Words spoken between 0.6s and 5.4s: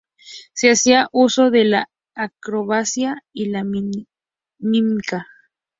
hacía uso de la acrobacia y la mímica.